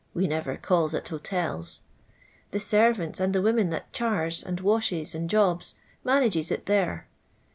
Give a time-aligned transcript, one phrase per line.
[0.15, 1.81] We never calls at hotels.
[2.49, 7.07] The servants, and the women that chars, and washes, and jobs, mannges it there.